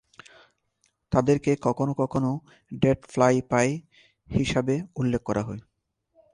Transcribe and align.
তাদেরকে 1.11 1.51
কখনও 1.61 1.93
কখনও 2.01 2.33
"ডেড 2.71 2.99
ফ্লাই 3.09 3.35
পাই" 3.51 3.69
হিসাবে 4.29 4.75
উল্লেখ 4.95 5.21
করা 5.23 5.41
হয়। 5.47 5.61